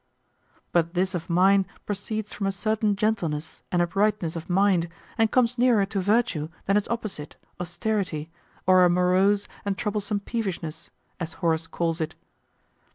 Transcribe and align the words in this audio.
But 0.71 0.95
this 0.95 1.13
of 1.13 1.29
mine 1.29 1.67
proceeds 1.85 2.33
from 2.33 2.47
a 2.47 2.51
certain 2.51 2.95
gentleness 2.95 3.61
and 3.71 3.83
uprightness 3.83 4.35
of 4.35 4.49
mind 4.49 4.89
and 5.15 5.29
comes 5.31 5.59
nearer 5.59 5.85
to 5.85 5.99
virtue 5.99 6.49
than 6.65 6.75
its 6.75 6.89
opposite, 6.89 7.35
austerity, 7.59 8.31
or 8.65 8.83
a 8.83 8.89
morose 8.89 9.47
and 9.63 9.77
troublesome 9.77 10.19
peevishness, 10.21 10.89
as 11.19 11.33
Horace 11.33 11.67
calls 11.67 12.01
it. 12.01 12.15